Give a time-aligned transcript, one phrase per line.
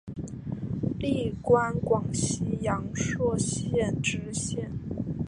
[0.97, 4.71] 历官广西阳朔县知县。